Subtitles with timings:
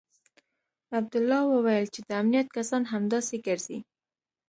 [0.97, 3.79] عبدالله وويل چې د امنيت کسان همداسې ګرځي.